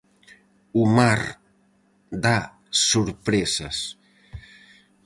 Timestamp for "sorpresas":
2.89-3.77